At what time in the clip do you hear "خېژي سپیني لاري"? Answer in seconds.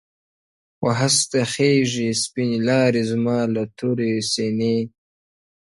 1.53-3.03